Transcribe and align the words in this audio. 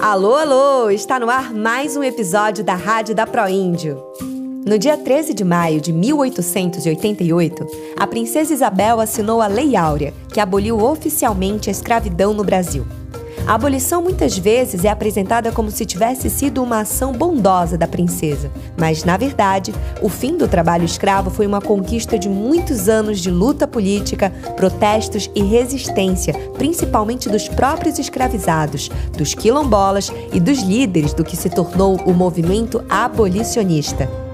Alô, 0.00 0.34
alô! 0.34 0.90
Está 0.90 1.18
no 1.18 1.30
ar 1.30 1.54
mais 1.54 1.96
um 1.96 2.02
episódio 2.02 2.62
da 2.62 2.74
Rádio 2.74 3.14
da 3.14 3.26
Proíndio. 3.26 4.00
No 4.66 4.78
dia 4.78 4.96
13 4.96 5.32
de 5.32 5.42
maio 5.42 5.80
de 5.80 5.90
1888, 5.90 7.66
a 7.96 8.06
princesa 8.06 8.52
Isabel 8.52 9.00
assinou 9.00 9.40
a 9.40 9.46
Lei 9.46 9.74
Áurea, 9.74 10.12
que 10.32 10.38
aboliu 10.38 10.78
oficialmente 10.78 11.70
a 11.70 11.72
escravidão 11.72 12.34
no 12.34 12.44
Brasil. 12.44 12.86
A 13.46 13.54
abolição 13.54 14.02
muitas 14.02 14.36
vezes 14.36 14.84
é 14.84 14.88
apresentada 14.88 15.52
como 15.52 15.70
se 15.70 15.86
tivesse 15.86 16.28
sido 16.28 16.60
uma 16.60 16.80
ação 16.80 17.12
bondosa 17.12 17.78
da 17.78 17.86
princesa, 17.86 18.50
mas 18.76 19.04
na 19.04 19.16
verdade, 19.16 19.72
o 20.02 20.08
fim 20.08 20.36
do 20.36 20.48
trabalho 20.48 20.84
escravo 20.84 21.30
foi 21.30 21.46
uma 21.46 21.60
conquista 21.60 22.18
de 22.18 22.28
muitos 22.28 22.88
anos 22.88 23.20
de 23.20 23.30
luta 23.30 23.64
política, 23.64 24.30
protestos 24.56 25.30
e 25.32 25.44
resistência, 25.44 26.34
principalmente 26.54 27.28
dos 27.28 27.48
próprios 27.48 28.00
escravizados, 28.00 28.90
dos 29.16 29.32
quilombolas 29.32 30.10
e 30.32 30.40
dos 30.40 30.62
líderes 30.62 31.14
do 31.14 31.22
que 31.22 31.36
se 31.36 31.48
tornou 31.48 32.00
o 32.04 32.12
movimento 32.12 32.84
abolicionista. 32.88 34.25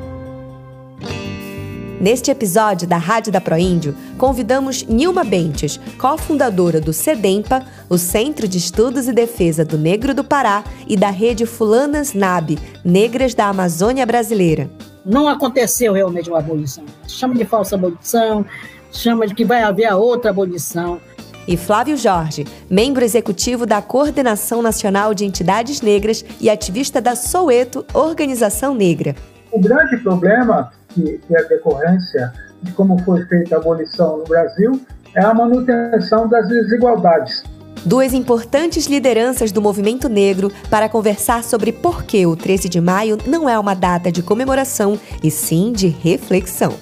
Neste 2.03 2.33
episódio 2.33 2.89
da 2.89 2.97
Rádio 2.97 3.31
da 3.31 3.41
Proíndio, 3.41 3.95
convidamos 4.19 4.83
Nilma 4.83 5.23
Bentes, 5.23 5.79
cofundadora 5.97 6.81
do 6.81 6.93
CEDEMPA, 6.93 7.65
o 7.89 7.97
Centro 7.97 8.49
de 8.49 8.59
Estudos 8.59 9.07
e 9.07 9.13
Defesa 9.13 9.65
do 9.65 9.79
Negro 9.79 10.13
do 10.13 10.25
Pará, 10.25 10.65
e 10.89 10.97
da 10.97 11.11
rede 11.11 11.47
Fulanas 11.47 12.13
NAB, 12.13 12.59
Negras 12.85 13.35
da 13.35 13.47
Amazônia 13.47 14.05
Brasileira. 14.05 14.69
Não 15.07 15.29
aconteceu 15.29 15.93
realmente 15.93 16.29
uma 16.29 16.41
abolição. 16.41 16.83
Chama 17.07 17.37
de 17.37 17.45
falsa 17.45 17.77
abolição, 17.77 18.45
chama 18.91 19.25
de 19.25 19.33
que 19.33 19.45
vai 19.45 19.63
haver 19.63 19.87
a 19.87 19.97
outra 19.97 20.31
abolição. 20.31 21.01
E 21.47 21.57
Flávio 21.57 21.97
Jorge, 21.97 22.45
membro 22.69 23.05
executivo 23.05 23.65
da 23.65 23.81
Coordenação 23.81 24.61
Nacional 24.61 25.15
de 25.15 25.25
Entidades 25.25 25.81
Negras 25.81 26.25
e 26.41 26.51
ativista 26.51 27.01
da 27.01 27.15
Soweto 27.15 27.87
Organização 27.95 28.75
Negra. 28.75 29.15
O 29.53 29.61
grande 29.61 29.99
problema 29.99 30.73
que, 30.89 31.19
que 31.19 31.37
é 31.37 31.45
decorrência 31.45 32.33
de 32.63 32.73
como 32.73 32.99
foi 33.03 33.25
feita 33.27 33.57
a 33.57 33.59
abolição 33.59 34.19
no 34.19 34.25
Brasil, 34.25 34.81
é 35.15 35.23
a 35.23 35.35
manutenção 35.35 36.29
das 36.29 36.49
desigualdades. 36.49 37.43
Duas 37.85 38.15
importantes 38.15 38.87
lideranças 38.87 39.51
do 39.51 39.61
movimento 39.61 40.09
negro 40.09 40.53
para 40.71 40.89
conversar 40.89 41.43
sobre 41.43 41.73
por 41.73 42.05
que 42.05 42.25
o 42.25 42.37
13 42.37 42.69
de 42.69 42.81
maio 42.81 43.19
não 43.27 43.49
é 43.49 43.59
uma 43.59 43.75
data 43.75 44.13
de 44.13 44.23
comemoração, 44.23 44.99
e 45.23 45.31
sim 45.31 45.73
de 45.73 45.89
reflexão. 45.89 46.75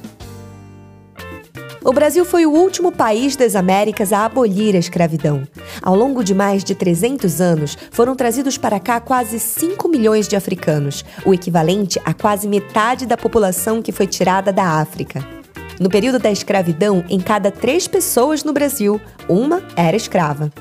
O 1.91 1.92
Brasil 1.92 2.24
foi 2.24 2.46
o 2.46 2.52
último 2.52 2.92
país 2.92 3.34
das 3.34 3.56
Américas 3.56 4.12
a 4.12 4.24
abolir 4.24 4.77
a 4.77 4.78
escravidão. 4.78 5.42
Ao 5.83 5.92
longo 5.92 6.22
de 6.22 6.33
mais 6.33 6.62
de 6.62 6.72
300 6.72 7.41
anos, 7.41 7.77
foram 7.91 8.14
trazidos 8.14 8.56
para 8.56 8.78
cá 8.78 9.00
quase 9.00 9.41
5 9.41 9.88
milhões 9.88 10.28
de 10.28 10.36
africanos, 10.36 11.05
o 11.27 11.34
equivalente 11.34 12.00
a 12.05 12.14
quase 12.14 12.46
metade 12.46 13.06
da 13.06 13.16
população 13.16 13.83
que 13.83 13.91
foi 13.91 14.06
tirada 14.06 14.52
da 14.52 14.80
África. 14.80 15.27
No 15.80 15.88
período 15.88 16.20
da 16.20 16.30
escravidão, 16.30 17.05
em 17.08 17.18
cada 17.18 17.50
três 17.50 17.88
pessoas 17.88 18.44
no 18.44 18.52
Brasil, 18.52 19.00
uma 19.28 19.61
era 19.74 19.96
escrava. 19.96 20.52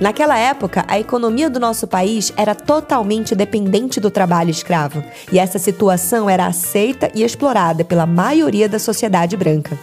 Naquela 0.00 0.38
época, 0.38 0.84
a 0.86 0.96
economia 0.96 1.50
do 1.50 1.58
nosso 1.58 1.88
país 1.88 2.32
era 2.36 2.54
totalmente 2.54 3.34
dependente 3.34 3.98
do 3.98 4.12
trabalho 4.12 4.50
escravo, 4.50 5.02
e 5.32 5.40
essa 5.40 5.58
situação 5.58 6.30
era 6.30 6.46
aceita 6.46 7.10
e 7.16 7.24
explorada 7.24 7.84
pela 7.84 8.06
maioria 8.06 8.68
da 8.68 8.78
sociedade 8.78 9.36
branca. 9.36 9.76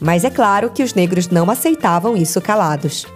Mas 0.00 0.24
é 0.24 0.30
claro 0.30 0.70
que 0.70 0.82
os 0.82 0.94
negros 0.94 1.28
não 1.28 1.50
aceitavam 1.50 2.16
isso 2.16 2.40
calados. 2.40 3.06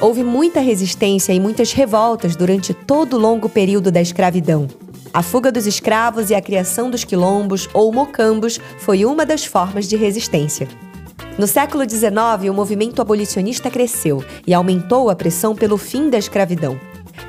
Houve 0.00 0.24
muita 0.24 0.60
resistência 0.60 1.32
e 1.32 1.40
muitas 1.40 1.72
revoltas 1.72 2.34
durante 2.34 2.72
todo 2.72 3.16
o 3.16 3.20
longo 3.20 3.48
período 3.48 3.90
da 3.92 4.00
escravidão. 4.00 4.66
A 5.12 5.22
fuga 5.22 5.50
dos 5.50 5.66
escravos 5.66 6.30
e 6.30 6.34
a 6.34 6.40
criação 6.40 6.90
dos 6.90 7.04
quilombos 7.04 7.68
ou 7.74 7.92
mocambos 7.92 8.60
foi 8.78 9.04
uma 9.04 9.26
das 9.26 9.44
formas 9.44 9.88
de 9.88 9.96
resistência. 9.96 10.68
No 11.36 11.46
século 11.46 11.88
XIX, 11.88 12.50
o 12.50 12.54
movimento 12.54 13.02
abolicionista 13.02 13.70
cresceu 13.70 14.24
e 14.46 14.54
aumentou 14.54 15.10
a 15.10 15.16
pressão 15.16 15.54
pelo 15.54 15.76
fim 15.76 16.08
da 16.08 16.18
escravidão. 16.18 16.78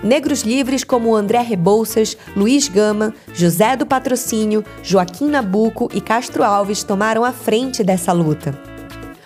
Negros 0.04 0.42
livres 0.42 0.84
como 0.84 1.16
André 1.16 1.42
Rebouças, 1.42 2.16
Luiz 2.36 2.68
Gama, 2.68 3.14
José 3.34 3.76
do 3.76 3.86
Patrocínio, 3.86 4.64
Joaquim 4.82 5.30
Nabuco 5.30 5.90
e 5.94 6.00
Castro 6.00 6.44
Alves 6.44 6.84
tomaram 6.84 7.26
a 7.26 7.32
frente 7.32 7.84
dessa 7.84 8.12
luta. 8.12 8.71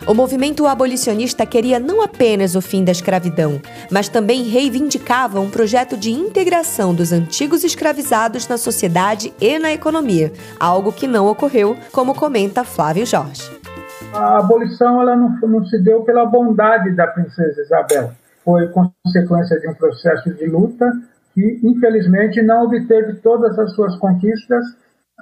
O 0.07 0.13
movimento 0.13 0.67
abolicionista 0.67 1.47
queria 1.47 1.79
não 1.79 1.99
apenas 1.99 2.53
o 2.53 2.61
fim 2.61 2.83
da 2.83 2.91
escravidão, 2.91 3.59
mas 3.91 4.07
também 4.07 4.43
reivindicava 4.43 5.39
um 5.39 5.49
projeto 5.49 5.97
de 5.97 6.11
integração 6.11 6.93
dos 6.93 7.11
antigos 7.11 7.63
escravizados 7.63 8.47
na 8.47 8.55
sociedade 8.55 9.33
e 9.41 9.57
na 9.57 9.71
economia, 9.71 10.31
algo 10.59 10.91
que 10.91 11.07
não 11.07 11.25
ocorreu, 11.25 11.75
como 11.91 12.13
comenta 12.13 12.63
Flávio 12.63 13.03
Jorge. 13.03 13.49
A 14.13 14.37
abolição 14.37 15.01
ela 15.01 15.15
não, 15.15 15.39
não 15.41 15.65
se 15.65 15.81
deu 15.81 16.03
pela 16.03 16.23
bondade 16.23 16.91
da 16.91 17.07
princesa 17.07 17.59
Isabel, 17.63 18.11
foi 18.43 18.67
consequência 18.67 19.59
de 19.59 19.67
um 19.67 19.73
processo 19.73 20.31
de 20.35 20.45
luta 20.45 20.87
que, 21.33 21.59
infelizmente, 21.63 22.43
não 22.43 22.65
obteve 22.65 23.13
todas 23.15 23.57
as 23.57 23.73
suas 23.73 23.95
conquistas. 23.95 24.63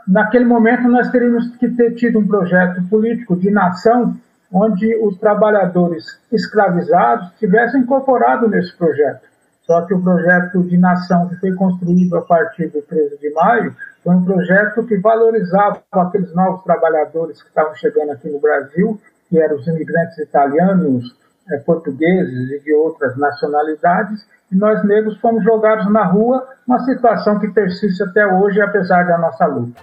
Naquele 0.06 0.44
momento, 0.44 0.90
nós 0.90 1.10
teríamos 1.10 1.56
que 1.56 1.70
ter 1.70 1.96
tido 1.96 2.20
um 2.20 2.28
projeto 2.28 2.84
político 2.90 3.38
de 3.38 3.50
nação 3.50 4.18
onde 4.54 4.96
os 4.98 5.18
trabalhadores 5.18 6.06
escravizados 6.32 7.32
tivessem 7.40 7.82
incorporado 7.82 8.48
nesse 8.48 8.76
projeto. 8.78 9.22
Só 9.66 9.82
que 9.82 9.94
o 9.94 10.02
projeto 10.02 10.62
de 10.64 10.78
nação 10.78 11.28
que 11.28 11.36
foi 11.38 11.54
construído 11.56 12.16
a 12.18 12.22
partir 12.22 12.68
do 12.68 12.82
13 12.82 13.18
de 13.18 13.34
maio 13.34 13.76
foi 14.04 14.14
um 14.14 14.24
projeto 14.24 14.86
que 14.86 14.98
valorizava 14.98 15.82
aqueles 15.92 16.34
novos 16.36 16.64
trabalhadores 16.64 17.42
que 17.42 17.48
estavam 17.48 17.74
chegando 17.76 18.12
aqui 18.12 18.30
no 18.30 18.40
Brasil, 18.40 19.00
que 19.30 19.40
eram 19.40 19.56
os 19.56 19.66
imigrantes 19.66 20.18
italianos, 20.20 21.16
eh, 21.50 21.58
portugueses 21.60 22.52
e 22.52 22.60
de 22.60 22.74
outras 22.74 23.18
nacionalidades, 23.18 24.28
e 24.52 24.56
nós 24.56 24.84
negros 24.84 25.18
fomos 25.20 25.44
jogados 25.44 25.90
na 25.92 26.04
rua, 26.04 26.46
uma 26.68 26.80
situação 26.84 27.40
que 27.40 27.48
persiste 27.48 28.04
até 28.04 28.28
hoje, 28.28 28.62
apesar 28.62 29.08
da 29.08 29.18
nossa 29.18 29.46
luta. 29.46 29.82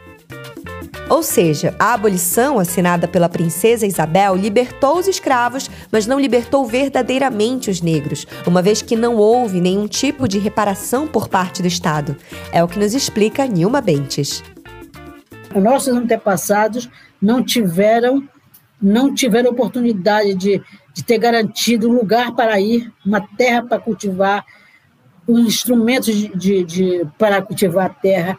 Ou 1.10 1.25
seja, 1.25 1.75
a 1.76 1.93
abolição 1.93 2.60
assinada 2.60 3.09
pela 3.09 3.28
princesa 3.28 3.84
Isabel 3.84 4.37
libertou 4.37 4.97
os 4.97 5.09
escravos, 5.09 5.69
mas 5.91 6.06
não 6.06 6.21
libertou 6.21 6.65
verdadeiramente 6.65 7.69
os 7.69 7.82
negros, 7.82 8.28
uma 8.47 8.62
vez 8.62 8.81
que 8.81 8.94
não 8.94 9.16
houve 9.16 9.60
nenhum 9.60 9.88
tipo 9.88 10.28
de 10.28 10.38
reparação 10.38 11.09
por 11.09 11.28
parte 11.28 11.62
do 11.62 11.66
Estado. 11.66 12.16
É 12.53 12.62
o 12.62 12.69
que 12.69 12.78
nos 12.78 12.94
explica 12.94 13.44
Nilma 13.44 13.81
Bentes. 13.81 14.44
Nossos 15.53 15.93
antepassados 15.93 16.88
não 17.21 17.42
tiveram 17.42 18.22
não 18.81 19.12
tiveram 19.12 19.50
oportunidade 19.50 20.32
de, 20.34 20.62
de 20.94 21.04
ter 21.04 21.19
garantido 21.19 21.91
um 21.91 21.92
lugar 21.92 22.32
para 22.34 22.59
ir, 22.59 22.91
uma 23.04 23.21
terra 23.37 23.62
para 23.62 23.78
cultivar, 23.78 24.42
os 25.27 25.41
instrumentos 25.41 26.15
de, 26.15 26.28
de, 26.28 26.65
de 26.65 27.06
para 27.19 27.42
cultivar 27.42 27.87
a 27.87 27.91
terra, 27.91 28.38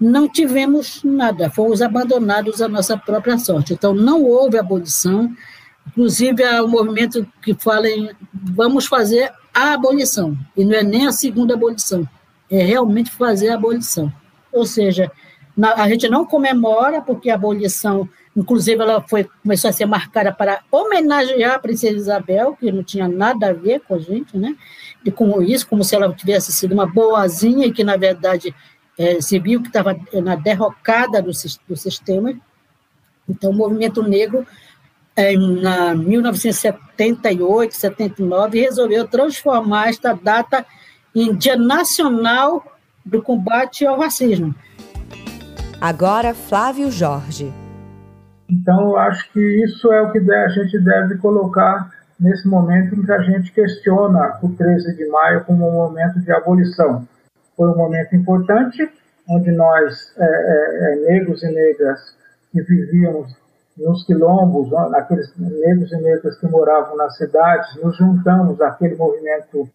não 0.00 0.26
tivemos 0.26 1.04
nada, 1.04 1.50
fomos 1.50 1.82
abandonados 1.82 2.62
à 2.62 2.68
nossa 2.68 2.96
própria 2.96 3.36
sorte. 3.36 3.74
Então, 3.74 3.92
não 3.92 4.22
houve 4.24 4.58
abolição, 4.58 5.30
inclusive 5.86 6.42
há 6.42 6.64
um 6.64 6.68
movimento 6.68 7.26
que 7.42 7.54
fala 7.54 7.88
em 7.88 8.10
vamos 8.32 8.86
fazer 8.86 9.30
a 9.52 9.74
abolição, 9.74 10.36
e 10.56 10.64
não 10.64 10.74
é 10.74 10.82
nem 10.82 11.06
a 11.06 11.12
segunda 11.12 11.54
abolição, 11.54 12.08
é 12.50 12.62
realmente 12.62 13.10
fazer 13.10 13.50
a 13.50 13.54
abolição. 13.54 14.10
Ou 14.50 14.64
seja, 14.64 15.10
a 15.76 15.88
gente 15.88 16.08
não 16.08 16.24
comemora, 16.24 17.02
porque 17.02 17.28
a 17.28 17.34
abolição, 17.34 18.08
inclusive, 18.34 18.80
ela 18.80 19.02
foi, 19.06 19.28
começou 19.42 19.68
a 19.68 19.72
ser 19.72 19.84
marcada 19.84 20.32
para 20.32 20.60
homenagear 20.70 21.56
a 21.56 21.58
princesa 21.58 21.96
Isabel, 21.96 22.56
que 22.58 22.72
não 22.72 22.82
tinha 22.82 23.06
nada 23.06 23.50
a 23.50 23.52
ver 23.52 23.80
com 23.80 23.94
a 23.94 23.98
gente, 23.98 24.38
né? 24.38 24.56
E 25.04 25.10
com 25.10 25.42
isso, 25.42 25.66
como 25.68 25.84
se 25.84 25.94
ela 25.94 26.12
tivesse 26.14 26.52
sido 26.52 26.72
uma 26.72 26.86
boazinha 26.86 27.66
e 27.66 27.72
que, 27.72 27.84
na 27.84 27.96
verdade, 27.96 28.54
é, 28.98 29.20
se 29.20 29.38
viu 29.38 29.62
que 29.62 29.68
estava 29.68 29.96
na 30.22 30.34
derrocada 30.34 31.22
do, 31.22 31.30
do 31.68 31.76
sistema. 31.76 32.34
Então, 33.28 33.50
o 33.50 33.54
movimento 33.54 34.02
negro, 34.02 34.46
em 35.16 35.38
1978, 35.96 37.74
79, 37.74 38.60
resolveu 38.60 39.06
transformar 39.06 39.88
esta 39.88 40.12
data 40.12 40.64
em 41.14 41.34
Dia 41.34 41.56
Nacional 41.56 42.64
do 43.04 43.22
Combate 43.22 43.86
ao 43.86 43.98
Racismo. 43.98 44.54
Agora, 45.80 46.34
Flávio 46.34 46.90
Jorge. 46.90 47.52
Então, 48.48 48.90
eu 48.90 48.98
acho 48.98 49.32
que 49.32 49.40
isso 49.64 49.92
é 49.92 50.02
o 50.02 50.12
que 50.12 50.18
a 50.18 50.48
gente 50.48 50.78
deve 50.78 51.16
colocar 51.18 51.90
nesse 52.18 52.46
momento 52.46 52.94
em 52.94 53.02
que 53.02 53.12
a 53.12 53.22
gente 53.22 53.50
questiona 53.52 54.38
o 54.42 54.50
13 54.50 54.94
de 54.94 55.08
maio 55.08 55.44
como 55.44 55.66
um 55.68 55.72
momento 55.72 56.20
de 56.20 56.30
abolição 56.30 57.08
foi 57.60 57.68
um 57.72 57.76
momento 57.76 58.16
importante, 58.16 58.90
onde 59.28 59.52
nós, 59.52 60.14
é, 60.16 60.24
é, 60.24 60.92
é 60.92 60.96
negros 61.10 61.42
e 61.42 61.52
negras 61.52 62.00
que 62.50 62.62
vivíamos 62.62 63.36
nos 63.76 64.02
quilombos, 64.06 64.72
aqueles 64.94 65.30
negros 65.36 65.92
e 65.92 65.96
negras 65.98 66.38
que 66.38 66.46
moravam 66.46 66.96
nas 66.96 67.18
cidades, 67.18 67.76
nos 67.82 67.98
juntamos 67.98 68.58
àquele 68.62 68.96
movimento 68.96 69.68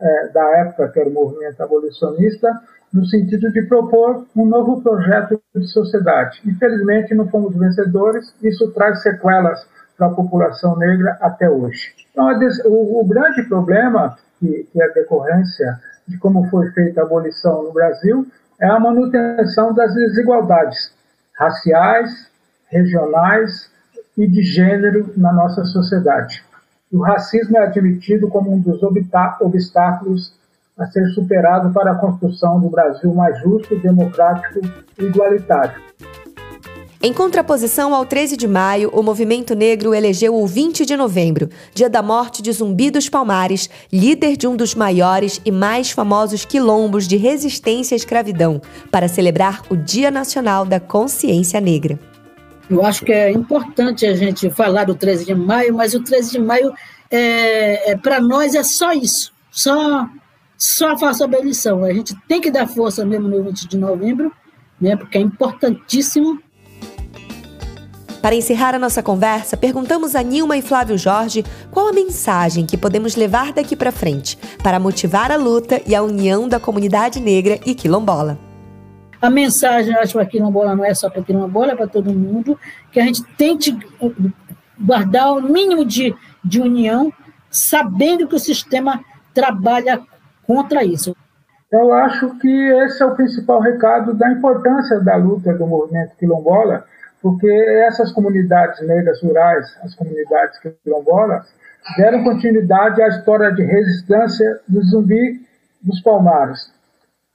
é, 0.00 0.28
da 0.28 0.44
época, 0.60 0.88
que 0.88 0.98
era 0.98 1.10
o 1.10 1.12
movimento 1.12 1.60
abolicionista, 1.62 2.48
no 2.90 3.04
sentido 3.04 3.52
de 3.52 3.60
propor 3.66 4.24
um 4.34 4.46
novo 4.46 4.80
projeto 4.80 5.38
de 5.54 5.66
sociedade. 5.66 6.40
Infelizmente, 6.46 7.14
não 7.14 7.28
fomos 7.28 7.54
vencedores, 7.54 8.34
isso 8.42 8.72
traz 8.72 9.02
sequelas 9.02 9.68
para 9.98 10.06
a 10.06 10.14
população 10.14 10.74
negra 10.78 11.18
até 11.20 11.50
hoje. 11.50 11.94
Então, 12.10 12.30
o, 12.64 13.02
o 13.02 13.06
grande 13.06 13.42
problema, 13.42 14.16
que, 14.40 14.66
que 14.72 14.80
é 14.80 14.86
a 14.86 14.94
decorrência 14.94 15.78
de 16.06 16.18
como 16.18 16.48
foi 16.48 16.70
feita 16.72 17.00
a 17.00 17.04
abolição 17.04 17.62
no 17.62 17.72
Brasil, 17.72 18.26
é 18.60 18.66
a 18.66 18.80
manutenção 18.80 19.72
das 19.74 19.94
desigualdades 19.94 20.94
raciais, 21.38 22.30
regionais 22.68 23.70
e 24.16 24.26
de 24.26 24.42
gênero 24.42 25.12
na 25.16 25.32
nossa 25.32 25.64
sociedade. 25.64 26.42
O 26.92 27.02
racismo 27.02 27.58
é 27.58 27.64
admitido 27.64 28.28
como 28.28 28.52
um 28.52 28.60
dos 28.60 28.82
obstáculos 28.82 30.34
a 30.78 30.86
ser 30.86 31.06
superado 31.08 31.70
para 31.72 31.92
a 31.92 31.96
construção 31.96 32.60
do 32.60 32.68
Brasil 32.68 33.12
mais 33.14 33.38
justo, 33.40 33.78
democrático 33.80 34.60
e 34.98 35.04
igualitário. 35.04 35.80
Em 37.02 37.12
contraposição 37.12 37.94
ao 37.94 38.06
13 38.06 38.36
de 38.36 38.48
maio, 38.48 38.90
o 38.92 39.02
movimento 39.02 39.54
negro 39.54 39.94
elegeu 39.94 40.34
o 40.34 40.46
20 40.46 40.86
de 40.86 40.96
novembro, 40.96 41.50
dia 41.74 41.90
da 41.90 42.02
morte 42.02 42.40
de 42.40 42.50
Zumbi 42.50 42.90
dos 42.90 43.08
Palmares, 43.08 43.68
líder 43.92 44.36
de 44.36 44.46
um 44.46 44.56
dos 44.56 44.74
maiores 44.74 45.40
e 45.44 45.50
mais 45.50 45.90
famosos 45.90 46.44
quilombos 46.44 47.06
de 47.06 47.16
resistência 47.16 47.94
à 47.94 47.96
escravidão, 47.96 48.62
para 48.90 49.08
celebrar 49.08 49.62
o 49.68 49.76
Dia 49.76 50.10
Nacional 50.10 50.64
da 50.64 50.80
Consciência 50.80 51.60
Negra. 51.60 51.98
Eu 52.68 52.84
acho 52.84 53.04
que 53.04 53.12
é 53.12 53.30
importante 53.30 54.06
a 54.06 54.14
gente 54.14 54.48
falar 54.50 54.84
do 54.84 54.94
13 54.94 55.26
de 55.26 55.34
maio, 55.34 55.74
mas 55.74 55.94
o 55.94 56.02
13 56.02 56.32
de 56.32 56.38
maio, 56.38 56.72
é, 57.10 57.92
é 57.92 57.96
para 57.96 58.20
nós, 58.20 58.54
é 58.54 58.62
só 58.62 58.92
isso, 58.92 59.32
só 59.50 60.08
só 60.58 60.96
faça 60.96 61.24
a 61.24 61.26
abolição. 61.26 61.84
A 61.84 61.92
gente 61.92 62.16
tem 62.26 62.40
que 62.40 62.50
dar 62.50 62.66
força 62.66 63.04
mesmo 63.04 63.28
no 63.28 63.42
20 63.42 63.68
de 63.68 63.76
novembro, 63.76 64.32
né, 64.80 64.96
porque 64.96 65.18
é 65.18 65.20
importantíssimo. 65.20 66.40
Para 68.20 68.34
encerrar 68.34 68.74
a 68.74 68.78
nossa 68.78 69.02
conversa, 69.02 69.56
perguntamos 69.56 70.16
a 70.16 70.22
Nilma 70.22 70.56
e 70.56 70.62
Flávio 70.62 70.98
Jorge 70.98 71.44
qual 71.70 71.88
a 71.88 71.92
mensagem 71.92 72.66
que 72.66 72.76
podemos 72.76 73.14
levar 73.14 73.52
daqui 73.52 73.76
para 73.76 73.92
frente 73.92 74.36
para 74.62 74.80
motivar 74.80 75.30
a 75.30 75.36
luta 75.36 75.80
e 75.86 75.94
a 75.94 76.02
união 76.02 76.48
da 76.48 76.58
comunidade 76.58 77.20
negra 77.20 77.58
e 77.64 77.74
quilombola. 77.74 78.38
A 79.20 79.30
mensagem, 79.30 79.94
acho 79.94 80.12
que 80.14 80.18
a 80.18 80.26
quilombola 80.26 80.74
não 80.74 80.84
é 80.84 80.92
só 80.92 81.08
para 81.08 81.22
quilombola, 81.22 81.72
é 81.72 81.76
para 81.76 81.86
todo 81.86 82.12
mundo, 82.12 82.58
que 82.92 83.00
a 83.00 83.04
gente 83.04 83.22
tente 83.36 83.76
guardar 84.78 85.32
o 85.32 85.40
mínimo 85.40 85.84
de, 85.84 86.14
de 86.44 86.60
união, 86.60 87.12
sabendo 87.50 88.28
que 88.28 88.34
o 88.34 88.40
sistema 88.40 89.00
trabalha 89.32 90.02
contra 90.46 90.84
isso. 90.84 91.16
Eu 91.72 91.92
acho 91.92 92.38
que 92.38 92.48
esse 92.48 93.02
é 93.02 93.06
o 93.06 93.14
principal 93.14 93.60
recado 93.60 94.14
da 94.14 94.30
importância 94.30 95.00
da 95.00 95.16
luta 95.16 95.52
do 95.54 95.66
movimento 95.66 96.16
quilombola, 96.16 96.84
porque 97.22 97.50
essas 97.86 98.12
comunidades 98.12 98.80
negras 98.86 99.22
rurais, 99.22 99.66
as 99.82 99.94
comunidades 99.94 100.58
quilombolas, 100.82 101.46
deram 101.96 102.24
continuidade 102.24 103.00
à 103.02 103.08
história 103.08 103.52
de 103.52 103.62
resistência 103.62 104.60
do 104.68 104.82
zumbi 104.82 105.40
dos 105.82 106.00
palmares. 106.02 106.70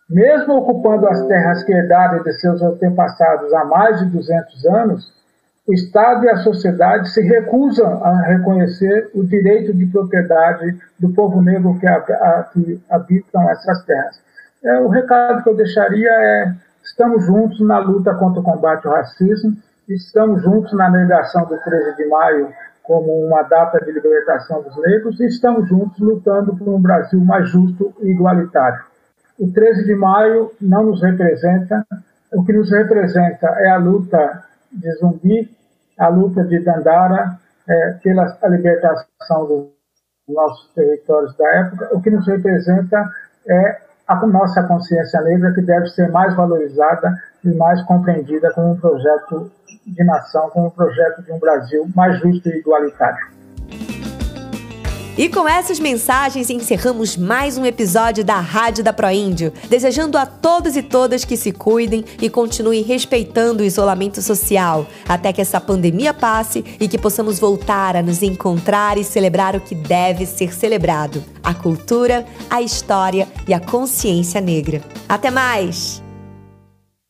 Mesmo 0.09 0.55
ocupando 0.55 1.07
as 1.07 1.25
terras 1.27 1.63
que 1.63 1.71
herdaram 1.71 2.21
de 2.21 2.33
seus 2.33 2.61
antepassados 2.61 3.53
há 3.53 3.63
mais 3.63 3.99
de 3.99 4.05
200 4.07 4.65
anos, 4.65 5.21
o 5.65 5.73
Estado 5.73 6.25
e 6.25 6.29
a 6.29 6.37
sociedade 6.37 7.09
se 7.11 7.21
recusam 7.21 8.03
a 8.03 8.21
reconhecer 8.23 9.09
o 9.13 9.23
direito 9.23 9.73
de 9.73 9.85
propriedade 9.85 10.77
do 10.99 11.13
povo 11.13 11.41
negro 11.41 11.79
que, 11.79 11.87
que 12.53 12.81
habitam 12.89 13.49
essas 13.49 13.85
terras. 13.85 14.21
É, 14.63 14.79
o 14.79 14.89
recado 14.89 15.43
que 15.43 15.49
eu 15.49 15.55
deixaria 15.55 16.09
é: 16.09 16.53
estamos 16.83 17.25
juntos 17.25 17.61
na 17.61 17.79
luta 17.79 18.13
contra 18.15 18.41
o 18.41 18.43
combate 18.43 18.85
ao 18.85 18.93
racismo, 18.93 19.55
estamos 19.95 20.41
juntos 20.41 20.71
na 20.73 20.89
negação 20.89 21.45
do 21.45 21.57
13 21.57 21.95
de 21.95 22.05
maio 22.07 22.53
como 22.83 23.25
uma 23.25 23.43
data 23.43 23.79
de 23.83 23.91
libertação 23.91 24.61
dos 24.61 24.75
negros 24.77 25.19
e 25.19 25.27
estamos 25.27 25.67
juntos 25.67 25.99
lutando 25.99 26.55
por 26.55 26.67
um 26.67 26.81
Brasil 26.81 27.19
mais 27.19 27.49
justo 27.49 27.93
e 28.01 28.11
igualitário. 28.11 28.83
O 29.39 29.51
13 29.51 29.85
de 29.85 29.95
maio 29.95 30.51
não 30.61 30.85
nos 30.85 31.01
representa, 31.01 31.85
o 32.33 32.43
que 32.43 32.53
nos 32.53 32.71
representa 32.71 33.47
é 33.59 33.69
a 33.69 33.77
luta 33.77 34.43
de 34.71 34.91
Zumbi, 34.95 35.49
a 35.97 36.07
luta 36.07 36.43
de 36.43 36.59
Dandara 36.59 37.37
é, 37.67 37.91
pela 38.03 38.37
libertação 38.49 39.45
dos 39.45 39.67
nossos 40.27 40.73
territórios 40.73 41.35
da 41.37 41.47
época, 41.55 41.89
o 41.91 42.01
que 42.01 42.09
nos 42.09 42.27
representa 42.27 43.09
é 43.47 43.81
a 44.07 44.27
nossa 44.27 44.63
consciência 44.63 45.21
negra 45.21 45.53
que 45.53 45.61
deve 45.61 45.87
ser 45.87 46.09
mais 46.11 46.35
valorizada 46.35 47.15
e 47.43 47.51
mais 47.55 47.81
compreendida 47.83 48.51
como 48.53 48.71
um 48.71 48.77
projeto 48.77 49.51
de 49.85 50.03
nação, 50.03 50.49
como 50.49 50.67
um 50.67 50.71
projeto 50.71 51.23
de 51.23 51.31
um 51.31 51.39
Brasil 51.39 51.89
mais 51.95 52.19
justo 52.19 52.47
e 52.49 52.59
igualitário. 52.59 53.31
E 55.17 55.27
com 55.27 55.47
essas 55.47 55.79
mensagens 55.79 56.49
encerramos 56.49 57.17
mais 57.17 57.57
um 57.57 57.65
episódio 57.65 58.23
da 58.23 58.39
Rádio 58.39 58.83
da 58.83 58.93
Proíndio, 58.93 59.51
desejando 59.69 60.17
a 60.17 60.25
todos 60.25 60.77
e 60.77 60.81
todas 60.81 61.25
que 61.25 61.35
se 61.35 61.51
cuidem 61.51 62.05
e 62.21 62.29
continuem 62.29 62.81
respeitando 62.81 63.61
o 63.61 63.65
isolamento 63.65 64.21
social, 64.21 64.87
até 65.07 65.33
que 65.33 65.41
essa 65.41 65.59
pandemia 65.59 66.13
passe 66.13 66.63
e 66.79 66.87
que 66.87 66.97
possamos 66.97 67.39
voltar 67.39 67.97
a 67.97 68.01
nos 68.01 68.23
encontrar 68.23 68.97
e 68.97 69.03
celebrar 69.03 69.53
o 69.55 69.59
que 69.61 69.75
deve 69.75 70.25
ser 70.25 70.53
celebrado: 70.53 71.21
a 71.43 71.53
cultura, 71.53 72.25
a 72.49 72.61
história 72.61 73.27
e 73.47 73.53
a 73.53 73.59
consciência 73.59 74.39
negra. 74.39 74.81
Até 75.09 75.29
mais! 75.29 76.01